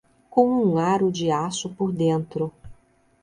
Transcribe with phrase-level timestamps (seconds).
[0.31, 2.51] com um aro de aço por dentro